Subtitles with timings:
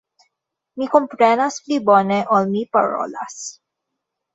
[0.83, 3.41] Mi komprenas pli bone ol mi parolas.